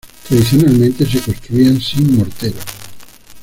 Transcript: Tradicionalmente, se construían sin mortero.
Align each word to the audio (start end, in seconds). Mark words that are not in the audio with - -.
Tradicionalmente, 0.27 1.05
se 1.05 1.21
construían 1.21 1.79
sin 1.79 2.17
mortero. 2.17 2.57